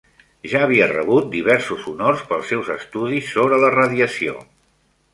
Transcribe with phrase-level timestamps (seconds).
[0.53, 4.39] Ja havia rebut diversos honors pels seus estudis sobre la radiació.